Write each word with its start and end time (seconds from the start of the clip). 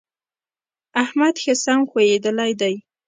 احمد 1.03 1.35
ښه 1.43 1.53
سم 1.63 1.79
ښويېدلی 1.89 2.51
دی. 2.61 2.73